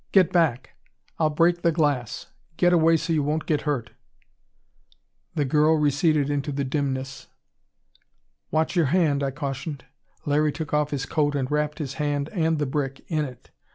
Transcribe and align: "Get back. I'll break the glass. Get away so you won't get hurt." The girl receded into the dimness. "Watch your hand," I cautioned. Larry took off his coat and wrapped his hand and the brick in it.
"Get 0.11 0.31
back. 0.33 0.71
I'll 1.19 1.29
break 1.29 1.61
the 1.61 1.71
glass. 1.71 2.25
Get 2.57 2.73
away 2.73 2.97
so 2.97 3.13
you 3.13 3.21
won't 3.21 3.45
get 3.45 3.69
hurt." 3.69 3.91
The 5.35 5.45
girl 5.45 5.75
receded 5.77 6.27
into 6.31 6.51
the 6.51 6.63
dimness. 6.63 7.27
"Watch 8.49 8.75
your 8.75 8.87
hand," 8.87 9.21
I 9.21 9.29
cautioned. 9.29 9.85
Larry 10.25 10.53
took 10.53 10.73
off 10.73 10.89
his 10.89 11.05
coat 11.05 11.35
and 11.35 11.51
wrapped 11.51 11.77
his 11.77 11.93
hand 12.01 12.29
and 12.33 12.57
the 12.57 12.65
brick 12.65 13.05
in 13.09 13.25
it. 13.25 13.51